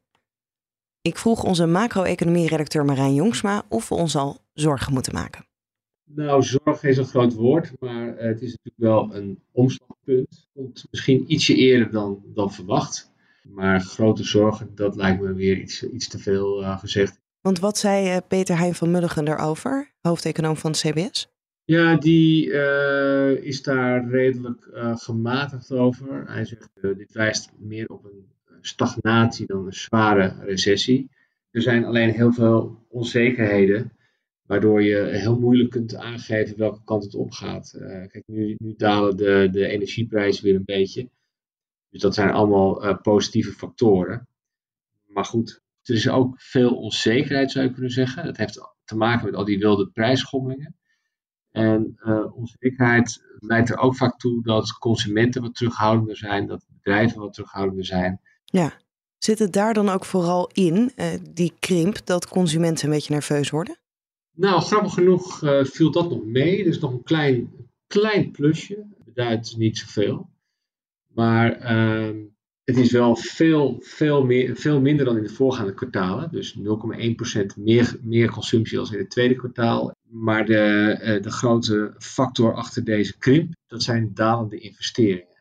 Ik 1.08 1.18
vroeg 1.18 1.42
onze 1.42 1.66
macro-economie-redacteur 1.66 2.84
Marijn 2.84 3.14
Jongsma 3.14 3.62
of 3.68 3.88
we 3.88 3.94
ons 3.94 4.16
al 4.16 4.36
zorgen 4.52 4.92
moeten 4.92 5.14
maken. 5.14 5.44
Nou, 6.04 6.42
zorg 6.42 6.82
is 6.82 6.96
een 6.96 7.04
groot 7.04 7.34
woord, 7.34 7.72
maar 7.80 8.06
het 8.16 8.42
is 8.42 8.56
natuurlijk 8.56 8.76
wel 8.76 9.14
een 9.14 9.42
omslagpunt. 9.52 10.48
Komt 10.54 10.86
misschien 10.90 11.24
ietsje 11.32 11.54
eerder 11.54 11.90
dan, 11.90 12.22
dan 12.26 12.52
verwacht. 12.52 13.12
Maar 13.42 13.80
grote 13.80 14.24
zorgen, 14.24 14.74
dat 14.74 14.96
lijkt 14.96 15.20
me 15.20 15.32
weer 15.32 15.58
iets, 15.58 15.82
iets 15.82 16.08
te 16.08 16.18
veel 16.18 16.62
uh, 16.62 16.78
gezegd. 16.78 17.20
Want 17.40 17.58
wat 17.58 17.78
zei 17.78 18.14
uh, 18.14 18.16
Peter 18.28 18.58
Heijn 18.58 18.74
van 18.74 18.90
Mulligen 18.90 19.24
daarover, 19.24 19.92
hoofdeconoom 20.00 20.56
van 20.56 20.72
CBS? 20.72 21.28
Ja, 21.64 21.96
die 21.96 22.46
uh, 22.46 23.30
is 23.30 23.62
daar 23.62 24.08
redelijk 24.08 24.68
gematigd 24.94 25.72
over. 25.72 26.24
Hij 26.26 26.44
zegt, 26.44 26.68
dit 26.80 27.12
wijst 27.12 27.50
meer 27.58 27.88
op 27.88 28.04
een 28.04 28.33
stagnatie 28.66 29.46
dan 29.46 29.66
een 29.66 29.72
zware 29.72 30.36
recessie. 30.40 31.10
Er 31.50 31.62
zijn 31.62 31.84
alleen 31.84 32.10
heel 32.10 32.32
veel 32.32 32.86
onzekerheden, 32.88 33.92
waardoor 34.46 34.82
je 34.82 34.96
heel 34.96 35.38
moeilijk 35.38 35.70
kunt 35.70 35.96
aangeven 35.96 36.58
welke 36.58 36.84
kant 36.84 37.04
het 37.04 37.14
op 37.14 37.32
gaat. 37.32 37.74
Uh, 37.76 37.88
kijk, 37.88 38.22
nu, 38.26 38.56
nu, 38.58 38.74
dalen 38.76 39.16
de, 39.16 39.48
de 39.52 39.66
energieprijzen 39.66 40.44
weer 40.44 40.54
een 40.54 40.64
beetje. 40.64 41.08
Dus 41.90 42.00
dat 42.00 42.14
zijn 42.14 42.30
allemaal 42.30 42.84
uh, 42.84 42.96
positieve 43.02 43.52
factoren. 43.52 44.28
Maar 45.06 45.24
goed, 45.24 45.62
er 45.82 45.94
is 45.94 46.08
ook 46.08 46.40
veel 46.40 46.76
onzekerheid, 46.76 47.50
zou 47.50 47.64
je 47.64 47.72
kunnen 47.72 47.90
zeggen. 47.90 48.24
Dat 48.24 48.36
heeft 48.36 48.60
te 48.84 48.96
maken 48.96 49.24
met 49.24 49.34
al 49.34 49.44
die 49.44 49.58
wilde 49.58 49.90
prijsschommelingen. 49.90 50.76
En 51.50 52.00
uh, 52.04 52.36
onzekerheid 52.36 53.22
leidt 53.38 53.70
er 53.70 53.78
ook 53.78 53.96
vaak 53.96 54.18
toe 54.18 54.42
dat 54.42 54.72
consumenten 54.72 55.42
wat 55.42 55.54
terughoudender 55.54 56.16
zijn, 56.16 56.46
dat 56.46 56.66
bedrijven 56.68 57.20
wat 57.20 57.32
terughoudender 57.32 57.84
zijn. 57.84 58.20
Ja. 58.54 58.72
Zit 59.18 59.38
het 59.38 59.52
daar 59.52 59.74
dan 59.74 59.88
ook 59.88 60.04
vooral 60.04 60.50
in, 60.52 60.92
uh, 60.96 61.06
die 61.30 61.52
krimp, 61.58 62.06
dat 62.06 62.28
consumenten 62.28 62.84
een 62.84 62.94
beetje 62.94 63.12
nerveus 63.12 63.50
worden? 63.50 63.76
Nou, 64.36 64.62
grappig 64.62 64.94
genoeg 64.94 65.42
uh, 65.42 65.64
viel 65.64 65.90
dat 65.90 66.10
nog 66.10 66.24
mee. 66.24 66.64
Dus 66.64 66.78
nog 66.78 66.92
een 66.92 67.02
klein, 67.02 67.50
klein 67.86 68.30
plusje. 68.30 68.86
Beduidt 69.04 69.56
niet 69.56 69.78
zoveel. 69.78 70.28
Maar 71.14 71.76
uh, 71.76 72.22
het 72.64 72.76
is 72.76 72.92
wel 72.92 73.16
veel, 73.16 73.76
veel, 73.80 74.24
meer, 74.24 74.56
veel 74.56 74.80
minder 74.80 75.04
dan 75.04 75.16
in 75.16 75.22
de 75.22 75.34
voorgaande 75.34 75.74
kwartalen. 75.74 76.30
Dus 76.30 76.58
0,1% 76.58 76.62
meer, 77.56 77.96
meer 78.02 78.30
consumptie 78.30 78.78
als 78.78 78.92
in 78.92 78.98
het 78.98 79.10
tweede 79.10 79.34
kwartaal. 79.34 79.94
Maar 80.08 80.46
de, 80.46 80.98
uh, 81.00 81.22
de 81.22 81.30
grote 81.30 81.94
factor 81.98 82.54
achter 82.54 82.84
deze 82.84 83.18
krimp, 83.18 83.54
dat 83.66 83.82
zijn 83.82 84.10
dalende 84.14 84.58
investeringen 84.58 85.33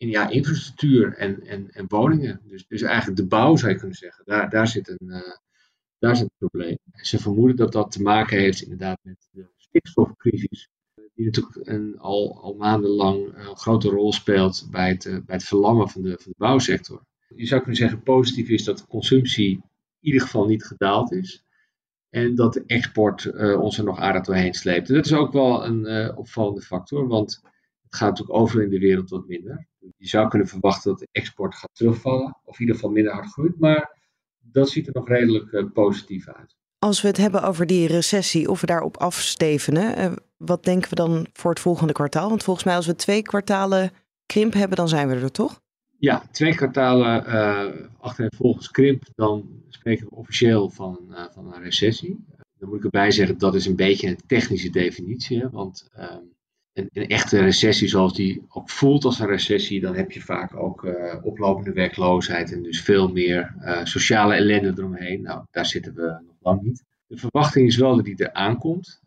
in 0.00 0.08
ja, 0.08 0.28
infrastructuur 0.28 1.14
en, 1.16 1.46
en, 1.46 1.70
en 1.70 1.84
woningen. 1.88 2.40
Dus, 2.44 2.66
dus 2.66 2.82
eigenlijk 2.82 3.16
de 3.16 3.26
bouw 3.26 3.56
zou 3.56 3.72
je 3.72 3.78
kunnen 3.78 3.96
zeggen. 3.96 4.24
Daar, 4.24 4.50
daar, 4.50 4.68
zit 4.68 4.88
een, 4.88 5.06
uh, 5.08 5.36
daar 5.98 6.16
zit 6.16 6.24
een 6.24 6.48
probleem. 6.48 6.78
Ze 6.92 7.18
vermoeden 7.18 7.56
dat 7.56 7.72
dat 7.72 7.90
te 7.90 8.02
maken 8.02 8.38
heeft 8.38 8.62
inderdaad 8.62 8.98
met 9.02 9.28
de 9.30 9.48
stikstofcrisis. 9.56 10.68
Die 11.14 11.24
natuurlijk 11.24 11.68
een, 11.68 11.98
al, 11.98 12.40
al 12.42 12.54
maandenlang 12.54 13.32
een 13.34 13.56
grote 13.56 13.88
rol 13.88 14.12
speelt 14.12 14.68
bij 14.70 14.88
het, 14.88 15.04
uh, 15.04 15.12
bij 15.12 15.36
het 15.36 15.44
verlammen 15.44 15.88
van 15.88 16.02
de, 16.02 16.18
van 16.20 16.32
de 16.32 16.44
bouwsector. 16.44 17.04
Je 17.34 17.46
zou 17.46 17.60
kunnen 17.60 17.80
zeggen 17.80 18.02
positief 18.02 18.48
is 18.48 18.64
dat 18.64 18.78
de 18.78 18.86
consumptie 18.86 19.50
in 19.50 19.62
ieder 20.00 20.20
geval 20.20 20.46
niet 20.46 20.64
gedaald 20.64 21.12
is. 21.12 21.44
En 22.10 22.34
dat 22.34 22.52
de 22.52 22.64
export 22.66 23.24
uh, 23.24 23.60
ons 23.60 23.78
er 23.78 23.84
nog 23.84 23.98
aardig 23.98 24.24
doorheen 24.24 24.54
sleept. 24.54 24.88
dat 24.88 25.04
is 25.04 25.12
ook 25.12 25.32
wel 25.32 25.64
een 25.64 26.16
opvallende 26.16 26.60
factor, 26.60 27.08
want 27.08 27.40
het 27.82 27.96
gaat 27.96 28.08
natuurlijk 28.08 28.38
overal 28.38 28.64
in 28.64 28.70
de 28.70 28.78
wereld 28.78 29.10
wat 29.10 29.26
minder. 29.26 29.68
Je 29.96 30.08
zou 30.08 30.28
kunnen 30.28 30.48
verwachten 30.48 30.90
dat 30.90 30.98
de 30.98 31.08
export 31.12 31.54
gaat 31.54 31.74
terugvallen, 31.74 32.36
of 32.44 32.54
in 32.54 32.60
ieder 32.60 32.74
geval 32.74 32.90
minder 32.90 33.12
hard 33.12 33.32
groeit, 33.32 33.58
maar 33.58 33.98
dat 34.38 34.68
ziet 34.68 34.86
er 34.86 34.92
nog 34.94 35.08
redelijk 35.08 35.52
uh, 35.52 35.64
positief 35.72 36.28
uit. 36.28 36.56
Als 36.78 37.02
we 37.02 37.08
het 37.08 37.16
hebben 37.16 37.42
over 37.42 37.66
die 37.66 37.86
recessie, 37.86 38.50
of 38.50 38.60
we 38.60 38.66
daarop 38.66 38.96
afstevenen, 38.96 40.14
wat 40.36 40.64
denken 40.64 40.90
we 40.90 40.94
dan 40.94 41.26
voor 41.32 41.50
het 41.50 41.60
volgende 41.60 41.92
kwartaal? 41.92 42.28
Want 42.28 42.42
volgens 42.42 42.64
mij 42.64 42.76
als 42.76 42.86
we 42.86 42.94
twee 42.94 43.22
kwartalen 43.22 43.90
krimp 44.26 44.52
hebben, 44.52 44.76
dan 44.76 44.88
zijn 44.88 45.08
we 45.08 45.14
er 45.14 45.32
toch? 45.32 45.60
Ja, 45.98 46.22
twee 46.30 46.54
kwartalen 46.54 47.24
uh, 47.26 47.86
achtereenvolgens 47.98 48.70
krimp, 48.70 49.02
dan 49.14 49.62
spreken 49.68 50.06
we 50.08 50.14
officieel 50.14 50.70
van, 50.70 50.98
uh, 51.10 51.24
van 51.30 51.52
een 51.52 51.62
recessie. 51.62 52.24
Dan 52.58 52.68
moet 52.68 52.78
ik 52.78 52.84
erbij 52.84 53.10
zeggen, 53.10 53.38
dat 53.38 53.54
is 53.54 53.66
een 53.66 53.76
beetje 53.76 54.08
een 54.08 54.20
technische 54.26 54.70
definitie. 54.70 55.38
Hè? 55.38 55.50
Want 55.50 55.88
uh, 55.98 56.16
een, 56.72 56.90
echte 56.92 57.38
recessie 57.38 57.88
zoals 57.88 58.14
die 58.14 58.44
ook 58.48 58.70
voelt 58.70 59.04
als 59.04 59.18
een 59.18 59.26
recessie, 59.26 59.80
dan 59.80 59.94
heb 59.94 60.10
je 60.10 60.20
vaak 60.20 60.56
ook 60.56 60.84
uh, 60.84 61.14
oplopende 61.22 61.72
werkloosheid 61.72 62.52
en 62.52 62.62
dus 62.62 62.82
veel 62.82 63.08
meer 63.08 63.54
sociale 63.84 64.34
ellende 64.34 64.72
eromheen. 64.76 65.22
Nou, 65.22 65.44
daar 65.50 65.66
zitten 65.66 65.94
we 65.94 66.22
nog 66.26 66.36
lang 66.40 66.62
niet. 66.62 66.84
De 67.06 67.16
verwachting 67.16 67.66
is 67.66 67.76
wel 67.76 67.96
dat 67.96 68.04
die 68.04 68.16
er 68.16 68.32
aankomt 68.32 69.00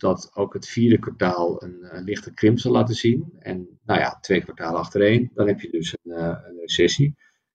dat 0.00 0.30
ook 0.34 0.52
het 0.54 0.68
vierde 0.68 0.98
kwartaal 0.98 1.62
een, 1.62 1.96
een, 1.96 2.04
lichte 2.04 2.34
krimp 2.34 2.58
zal 2.58 2.72
laten 2.72 2.94
zien. 2.94 3.32
En 3.38 3.78
nou 3.84 4.00
ja, 4.00 4.18
twee 4.20 4.42
kwartalen 4.42 4.80
achtereen, 4.80 5.30
dan 5.34 5.46
heb 5.46 5.60
je 5.60 5.70
dus 5.70 5.96
een, 6.02 6.12
uh, 6.12 6.38
een 6.46 6.58
recessie. 6.60 7.14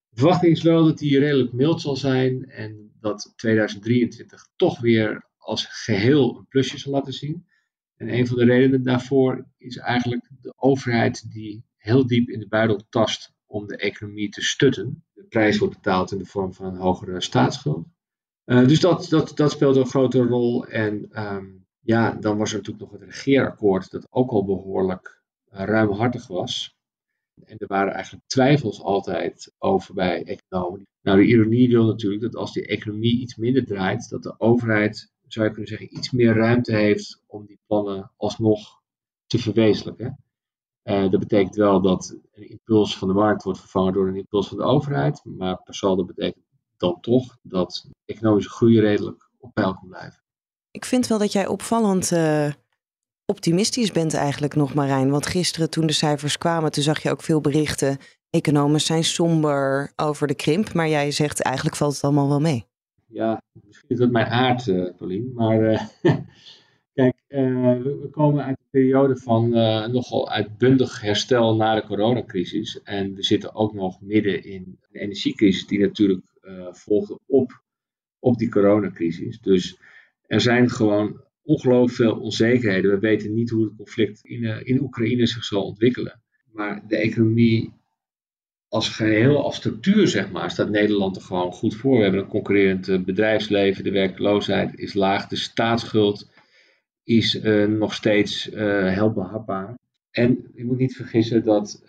De 0.09 0.19
verwachting 0.19 0.51
is 0.51 0.61
wel 0.61 0.85
dat 0.85 0.97
die 0.97 1.19
redelijk 1.19 1.53
mild 1.53 1.81
zal 1.81 1.95
zijn 1.95 2.45
en 2.45 2.91
dat 2.99 3.33
2023 3.35 4.47
toch 4.55 4.79
weer 4.79 5.29
als 5.37 5.65
geheel 5.65 6.37
een 6.37 6.47
plusje 6.47 6.77
zal 6.77 6.91
laten 6.91 7.13
zien. 7.13 7.47
En 7.95 8.13
een 8.13 8.27
van 8.27 8.37
de 8.37 8.45
redenen 8.45 8.83
daarvoor 8.83 9.45
is 9.57 9.77
eigenlijk 9.77 10.29
de 10.41 10.53
overheid 10.55 11.31
die 11.31 11.65
heel 11.75 12.07
diep 12.07 12.29
in 12.29 12.39
de 12.39 12.47
buidel 12.47 12.81
tast 12.89 13.33
om 13.45 13.67
de 13.67 13.77
economie 13.77 14.29
te 14.29 14.41
stutten. 14.41 15.03
De 15.13 15.23
prijs 15.23 15.57
wordt 15.57 15.75
betaald 15.75 16.11
in 16.11 16.17
de 16.17 16.25
vorm 16.25 16.53
van 16.53 16.65
een 16.65 16.79
hogere 16.79 17.21
staatsschuld. 17.21 17.87
Uh, 18.45 18.67
dus 18.67 18.79
dat, 18.79 19.09
dat, 19.09 19.31
dat 19.35 19.51
speelt 19.51 19.75
een 19.75 19.85
grote 19.85 20.21
rol. 20.21 20.65
En 20.65 21.23
um, 21.23 21.65
ja, 21.79 22.11
dan 22.11 22.37
was 22.37 22.51
er 22.51 22.57
natuurlijk 22.57 22.91
nog 22.91 22.99
het 22.99 23.09
regeerakkoord 23.09 23.91
dat 23.91 24.07
ook 24.09 24.31
al 24.31 24.45
behoorlijk 24.45 25.23
uh, 25.53 25.63
ruimhartig 25.63 26.27
was. 26.27 26.75
En 27.45 27.57
er 27.57 27.67
waren 27.67 27.93
eigenlijk 27.93 28.23
twijfels 28.27 28.81
altijd 28.81 29.53
over 29.57 29.93
bij 29.93 30.23
economen. 30.23 30.87
Nou, 31.01 31.17
de 31.17 31.27
ironie 31.27 31.69
wil 31.69 31.85
natuurlijk 31.85 32.21
dat 32.21 32.35
als 32.35 32.53
die 32.53 32.67
economie 32.67 33.19
iets 33.19 33.35
minder 33.35 33.65
draait, 33.65 34.09
dat 34.09 34.23
de 34.23 34.39
overheid, 34.39 35.11
zou 35.27 35.45
je 35.45 35.51
kunnen 35.51 35.69
zeggen, 35.69 35.97
iets 35.97 36.11
meer 36.11 36.35
ruimte 36.35 36.75
heeft 36.75 37.21
om 37.27 37.45
die 37.45 37.59
plannen 37.67 38.11
alsnog 38.17 38.81
te 39.25 39.37
verwezenlijken. 39.39 40.19
Uh, 40.83 41.11
dat 41.11 41.19
betekent 41.19 41.55
wel 41.55 41.81
dat 41.81 42.17
een 42.31 42.49
impuls 42.49 42.97
van 42.97 43.07
de 43.07 43.13
markt 43.13 43.43
wordt 43.43 43.59
vervangen 43.59 43.93
door 43.93 44.07
een 44.07 44.15
impuls 44.15 44.47
van 44.47 44.57
de 44.57 44.63
overheid. 44.63 45.21
Maar 45.23 45.61
per 45.63 45.73
saldo 45.73 46.05
betekent 46.05 46.45
dan 46.77 46.99
toch 47.01 47.37
dat 47.41 47.89
economische 48.05 48.49
groei 48.49 48.79
redelijk 48.79 49.29
op 49.39 49.53
peil 49.53 49.73
kan 49.73 49.87
blijven. 49.87 50.23
Ik 50.71 50.85
vind 50.85 51.07
wel 51.07 51.17
dat 51.17 51.31
jij 51.31 51.47
opvallend 51.47 52.11
uh, 52.11 52.51
optimistisch 53.25 53.91
bent 53.91 54.13
eigenlijk 54.13 54.55
nog, 54.55 54.73
Marijn. 54.73 55.09
Want 55.09 55.25
gisteren 55.25 55.69
toen 55.69 55.87
de 55.87 55.93
cijfers 55.93 56.37
kwamen, 56.37 56.71
toen 56.71 56.83
zag 56.83 57.01
je 57.01 57.11
ook 57.11 57.21
veel 57.21 57.41
berichten. 57.41 57.97
Economen 58.29 58.81
zijn 58.81 59.03
somber 59.03 59.91
over 59.95 60.27
de 60.27 60.35
krimp, 60.35 60.73
maar 60.73 60.87
jij 60.87 61.11
zegt 61.11 61.41
eigenlijk 61.41 61.75
valt 61.75 61.93
het 61.93 62.03
allemaal 62.03 62.29
wel 62.29 62.41
mee. 62.41 62.65
Ja, 63.07 63.41
misschien 63.65 63.89
is 63.89 63.97
dat 63.97 64.11
mijn 64.11 64.25
aard, 64.25 64.67
uh, 64.67 64.95
Paulien. 64.97 65.31
Maar 65.33 65.71
uh, 65.71 65.81
kijk, 66.93 67.15
we 67.27 68.07
komen 68.11 68.43
uit 68.43 68.57
een 68.59 68.69
periode 68.69 69.17
van 69.17 69.49
nogal 69.91 70.29
uitbundig 70.29 71.01
herstel 71.01 71.55
na 71.55 71.75
de 71.75 71.85
coronacrisis. 71.85 72.81
En 72.83 73.15
we 73.15 73.23
zitten 73.23 73.55
ook 73.55 73.73
nog 73.73 74.01
midden 74.01 74.43
in 74.43 74.77
een 74.91 75.01
energiecrisis 75.01 75.67
die 75.67 75.79
natuurlijk 75.79 76.25
volgde 76.71 77.19
op, 77.25 77.61
op 78.19 78.37
die 78.37 78.49
coronacrisis. 78.49 79.39
Dus 79.39 79.77
er 80.27 80.41
zijn 80.41 80.69
gewoon 80.69 81.21
ongelooflijk 81.43 81.93
veel 81.93 82.19
onzekerheden. 82.19 82.91
We 82.91 82.99
weten 82.99 83.33
niet 83.33 83.49
hoe 83.49 83.63
het 83.63 83.75
conflict 83.75 84.23
in, 84.23 84.43
in 84.65 84.81
Oekraïne 84.81 85.27
zich 85.27 85.43
zal 85.43 85.63
ontwikkelen. 85.63 86.21
Maar 86.51 86.87
de 86.87 86.97
economie 86.97 87.73
als 88.75 88.89
geheel, 88.89 89.43
als 89.43 89.55
structuur, 89.55 90.07
zeg 90.07 90.31
maar, 90.31 90.51
staat 90.51 90.69
Nederland 90.69 91.15
er 91.15 91.21
gewoon 91.21 91.51
goed 91.51 91.75
voor. 91.75 91.97
We 91.97 92.03
hebben 92.03 92.21
een 92.21 92.27
concurrerend 92.27 92.87
eh, 92.87 92.99
bedrijfsleven, 92.99 93.83
de 93.83 93.91
werkloosheid 93.91 94.79
is 94.79 94.93
laag, 94.93 95.27
de 95.27 95.35
staatsschuld 95.35 96.29
is 97.03 97.35
uh, 97.35 97.65
nog 97.65 97.93
steeds 97.93 98.49
heel 98.53 99.11
behapbaar. 99.11 99.77
En 100.11 100.51
je 100.55 100.65
moet 100.65 100.77
niet 100.77 100.95
vergissen 100.95 101.43
dat 101.43 101.83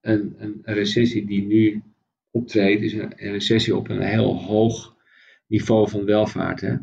een, 0.00 0.34
een, 0.38 0.60
recessie 0.62 1.26
die 1.26 1.46
nu 1.46 1.82
optreedt, 2.30 2.82
is 2.82 2.92
een, 2.92 3.12
een 3.16 3.32
recessie 3.32 3.76
op 3.76 3.88
een 3.88 4.02
heel 4.02 4.36
hoog 4.36 4.94
niveau 5.46 5.90
van 5.90 6.04
welvaart. 6.04 6.60
Hè? 6.60 6.76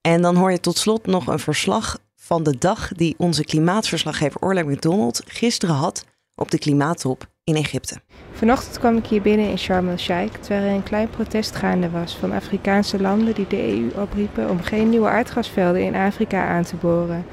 En 0.00 0.22
dan 0.22 0.36
hoor 0.36 0.50
je 0.50 0.60
tot 0.60 0.76
slot 0.76 1.06
nog 1.06 1.26
een 1.26 1.38
verslag 1.38 1.98
van 2.32 2.42
de 2.42 2.58
dag 2.58 2.92
die 2.92 3.14
onze 3.18 3.44
klimaatverslaggever 3.44 4.40
Orla 4.40 4.62
McDonald 4.62 5.22
gisteren 5.26 5.74
had 5.74 6.04
op 6.34 6.50
de 6.50 6.58
klimaattop 6.58 7.26
in 7.44 7.56
Egypte. 7.56 8.00
Vanochtend 8.32 8.78
kwam 8.78 8.96
ik 8.96 9.06
hier 9.06 9.22
binnen 9.22 9.50
in 9.50 9.58
Sharm 9.58 9.88
el-Sheikh, 9.88 10.32
terwijl 10.40 10.66
er 10.66 10.74
een 10.74 10.82
klein 10.82 11.10
protest 11.10 11.56
gaande 11.56 11.90
was 11.90 12.16
van 12.16 12.32
Afrikaanse 12.32 13.00
landen 13.00 13.34
die 13.34 13.46
de 13.46 13.72
EU 13.72 14.02
opriepen 14.02 14.50
om 14.50 14.62
geen 14.62 14.88
nieuwe 14.88 15.08
aardgasvelden 15.08 15.82
in 15.82 15.94
Afrika 15.94 16.46
aan 16.46 16.64
te 16.64 16.76
boren. 16.76 17.24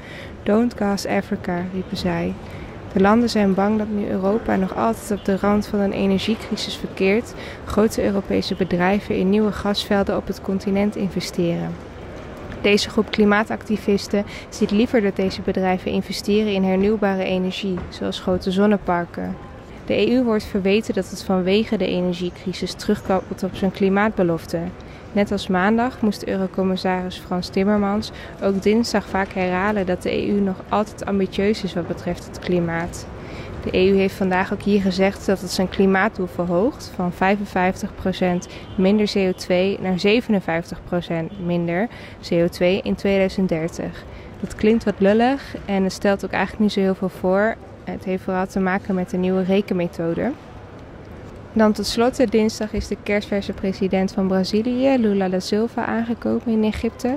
Don't 0.42 0.74
gas 0.76 1.06
Africa, 1.06 1.64
riepen 1.72 1.96
zij. 1.96 2.34
De 2.92 3.00
landen 3.00 3.30
zijn 3.30 3.54
bang 3.54 3.78
dat 3.78 3.88
nu 3.88 4.08
Europa 4.08 4.56
nog 4.56 4.76
altijd 4.76 5.18
op 5.18 5.24
de 5.24 5.36
rand 5.36 5.66
van 5.66 5.78
een 5.78 5.92
energiecrisis 5.92 6.76
verkeert, 6.76 7.34
grote 7.64 8.04
Europese 8.04 8.54
bedrijven 8.54 9.16
in 9.16 9.30
nieuwe 9.30 9.52
gasvelden 9.52 10.16
op 10.16 10.26
het 10.26 10.40
continent 10.40 10.96
investeren. 10.96 11.74
Deze 12.62 12.90
groep 12.90 13.10
klimaatactivisten 13.10 14.24
ziet 14.48 14.70
liever 14.70 15.00
dat 15.00 15.16
deze 15.16 15.40
bedrijven 15.40 15.90
investeren 15.90 16.52
in 16.52 16.64
hernieuwbare 16.64 17.24
energie, 17.24 17.78
zoals 17.88 18.20
grote 18.20 18.50
zonneparken. 18.50 19.36
De 19.86 20.10
EU 20.10 20.22
wordt 20.24 20.44
verweten 20.44 20.94
dat 20.94 21.10
het 21.10 21.22
vanwege 21.22 21.76
de 21.76 21.86
energiecrisis 21.86 22.72
terugkomt 22.72 23.42
op 23.42 23.54
zijn 23.54 23.70
klimaatbelofte. 23.70 24.60
Net 25.12 25.32
als 25.32 25.46
maandag 25.46 26.00
moest 26.00 26.24
Eurocommissaris 26.24 27.18
Frans 27.18 27.48
Timmermans 27.48 28.10
ook 28.42 28.62
dinsdag 28.62 29.06
vaak 29.06 29.32
herhalen 29.32 29.86
dat 29.86 30.02
de 30.02 30.28
EU 30.28 30.40
nog 30.40 30.56
altijd 30.68 31.04
ambitieus 31.04 31.62
is 31.64 31.74
wat 31.74 31.86
betreft 31.86 32.26
het 32.26 32.38
klimaat. 32.38 33.06
De 33.70 33.86
EU 33.86 33.96
heeft 33.96 34.14
vandaag 34.14 34.52
ook 34.52 34.62
hier 34.62 34.80
gezegd 34.80 35.26
dat 35.26 35.40
het 35.40 35.50
zijn 35.50 35.68
klimaatdoel 35.68 36.26
verhoogt 36.26 36.92
van 36.94 37.12
55% 37.12 37.16
minder 38.76 39.12
CO2 39.16 39.80
naar 39.80 39.98
57% 41.32 41.36
minder 41.44 41.88
CO2 42.22 42.82
in 42.82 42.94
2030. 42.94 44.04
Dat 44.40 44.54
klinkt 44.54 44.84
wat 44.84 44.94
lullig 44.98 45.56
en 45.64 45.82
het 45.82 45.92
stelt 45.92 46.24
ook 46.24 46.30
eigenlijk 46.30 46.62
niet 46.62 46.72
zo 46.72 46.80
heel 46.80 46.94
veel 46.94 47.08
voor. 47.08 47.56
Het 47.84 48.04
heeft 48.04 48.22
vooral 48.22 48.46
te 48.46 48.60
maken 48.60 48.94
met 48.94 49.10
de 49.10 49.16
nieuwe 49.16 49.42
rekenmethode. 49.42 50.32
Dan 51.52 51.72
tot 51.72 51.86
slot, 51.86 52.30
dinsdag 52.30 52.72
is 52.72 52.88
de 52.88 52.96
kerstverse 53.02 53.52
president 53.52 54.12
van 54.12 54.26
Brazilië, 54.26 54.96
Lula 54.98 55.28
da 55.28 55.40
Silva, 55.40 55.86
aangekomen 55.86 56.46
in 56.46 56.64
Egypte. 56.64 57.16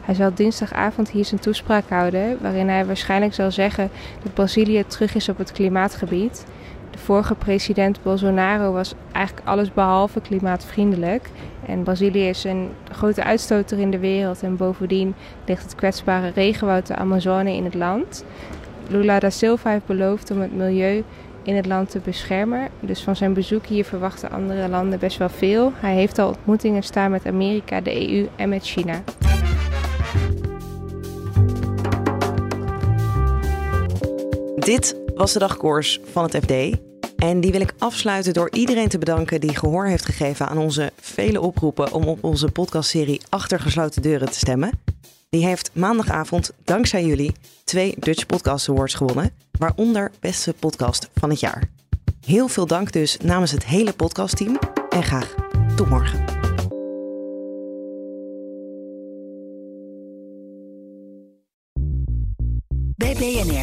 Hij 0.00 0.14
zal 0.14 0.30
dinsdagavond 0.34 1.10
hier 1.10 1.24
zijn 1.24 1.40
toespraak 1.40 1.88
houden, 1.88 2.38
waarin 2.40 2.68
hij 2.68 2.86
waarschijnlijk 2.86 3.34
zal 3.34 3.50
zeggen 3.50 3.90
dat 4.22 4.34
Brazilië 4.34 4.84
terug 4.86 5.14
is 5.14 5.28
op 5.28 5.38
het 5.38 5.52
klimaatgebied. 5.52 6.44
De 6.90 6.98
vorige 6.98 7.34
president 7.34 8.02
Bolsonaro 8.02 8.72
was 8.72 8.94
eigenlijk 9.12 9.46
alles 9.46 9.72
behalve 9.72 10.20
klimaatvriendelijk. 10.20 11.28
En 11.66 11.82
Brazilië 11.82 12.28
is 12.28 12.44
een 12.44 12.68
grote 12.90 13.24
uitstoter 13.24 13.78
in 13.78 13.90
de 13.90 13.98
wereld 13.98 14.42
en 14.42 14.56
bovendien 14.56 15.14
ligt 15.46 15.62
het 15.62 15.74
kwetsbare 15.74 16.30
regenwoud 16.34 16.86
de 16.86 16.96
Amazone 16.96 17.54
in 17.54 17.64
het 17.64 17.74
land. 17.74 18.24
Lula 18.88 19.18
da 19.18 19.30
Silva 19.30 19.70
heeft 19.70 19.86
beloofd 19.86 20.30
om 20.30 20.40
het 20.40 20.56
milieu 20.56 21.04
in 21.42 21.56
het 21.56 21.66
land 21.66 21.90
te 21.90 21.98
beschermen. 21.98 22.68
Dus 22.80 23.02
van 23.02 23.16
zijn 23.16 23.32
bezoek 23.32 23.66
hier 23.66 23.84
verwachten 23.84 24.30
andere 24.30 24.68
landen 24.68 24.98
best 24.98 25.18
wel 25.18 25.28
veel. 25.28 25.72
Hij 25.74 25.94
heeft 25.94 26.18
al 26.18 26.28
ontmoetingen 26.28 26.82
staan 26.82 27.10
met 27.10 27.26
Amerika, 27.26 27.80
de 27.80 28.10
EU 28.10 28.28
en 28.36 28.48
met 28.48 28.64
China. 28.64 29.02
Dit 34.56 34.96
was 35.14 35.32
de 35.32 35.38
dagkoers 35.38 36.00
van 36.12 36.22
het 36.22 36.36
FD. 36.36 36.80
En 37.16 37.40
die 37.40 37.52
wil 37.52 37.60
ik 37.60 37.74
afsluiten 37.78 38.32
door 38.32 38.50
iedereen 38.50 38.88
te 38.88 38.98
bedanken 38.98 39.40
die 39.40 39.56
gehoor 39.56 39.86
heeft 39.86 40.04
gegeven 40.04 40.48
aan 40.48 40.58
onze 40.58 40.92
vele 41.00 41.40
oproepen 41.40 41.92
om 41.92 42.04
op 42.04 42.24
onze 42.24 42.50
podcastserie 42.50 43.20
Achter 43.28 43.60
gesloten 43.60 44.02
deuren 44.02 44.30
te 44.30 44.38
stemmen. 44.38 44.70
Die 45.28 45.46
heeft 45.46 45.70
maandagavond, 45.72 46.52
dankzij 46.64 47.04
jullie, 47.04 47.32
twee 47.64 47.94
Dutch 47.98 48.26
Podcast 48.26 48.68
Awards 48.68 48.94
gewonnen. 48.94 49.30
Waaronder 49.62 50.10
beste 50.20 50.54
podcast 50.58 51.08
van 51.14 51.30
het 51.30 51.40
jaar. 51.40 51.68
Heel 52.26 52.48
veel 52.48 52.66
dank 52.66 52.92
dus 52.92 53.16
namens 53.16 53.50
het 53.50 53.64
hele 53.64 53.92
podcastteam 53.92 54.58
en 54.88 55.02
graag 55.02 55.34
tot 55.76 55.88
morgen. 55.88 56.31